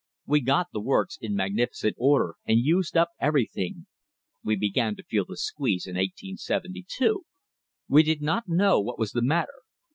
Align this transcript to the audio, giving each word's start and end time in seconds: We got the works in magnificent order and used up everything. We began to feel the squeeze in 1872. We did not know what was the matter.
We 0.25 0.41
got 0.41 0.65
the 0.73 0.81
works 0.81 1.19
in 1.21 1.35
magnificent 1.35 1.95
order 1.99 2.33
and 2.43 2.57
used 2.57 2.97
up 2.97 3.09
everything. 3.19 3.85
We 4.43 4.55
began 4.55 4.95
to 4.95 5.03
feel 5.03 5.25
the 5.27 5.37
squeeze 5.37 5.85
in 5.85 5.93
1872. 5.93 7.23
We 7.87 8.01
did 8.01 8.23
not 8.23 8.49
know 8.49 8.79
what 8.79 8.97
was 8.97 9.11
the 9.11 9.21
matter. 9.21 9.61